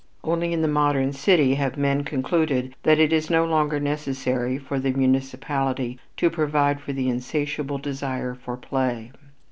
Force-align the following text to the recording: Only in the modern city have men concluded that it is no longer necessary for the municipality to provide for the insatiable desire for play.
Only 0.23 0.51
in 0.51 0.63
the 0.63 0.67
modern 0.67 1.13
city 1.13 1.53
have 1.53 1.77
men 1.77 2.03
concluded 2.03 2.75
that 2.81 2.97
it 2.97 3.13
is 3.13 3.29
no 3.29 3.45
longer 3.45 3.79
necessary 3.79 4.57
for 4.57 4.79
the 4.79 4.91
municipality 4.93 5.99
to 6.17 6.31
provide 6.31 6.81
for 6.81 6.91
the 6.91 7.07
insatiable 7.07 7.77
desire 7.77 8.33
for 8.33 8.57
play. 8.57 9.11